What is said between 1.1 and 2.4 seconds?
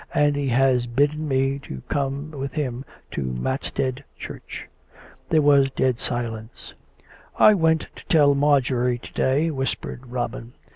me to come